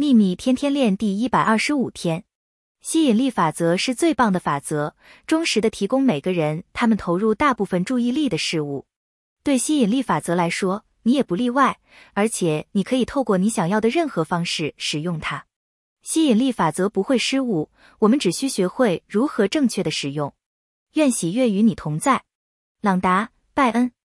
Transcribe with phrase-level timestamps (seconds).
[0.00, 2.22] 秘密天天练第一百二十五天。
[2.80, 4.94] 吸引力法则是最棒的法则
[5.26, 8.86] 忠实的提供每个人他们投入大部分注意力的事物。
[9.42, 11.80] 对吸引力法则来说你也不例外
[12.14, 15.46] 而且你可以透过你想要的任何方式使用它。
[16.02, 20.32] 吸引力法则不会失误我们只需学会如何正确的使用。
[20.92, 22.22] 愿喜悦与你同在。
[22.80, 23.97] 朗达拜恩。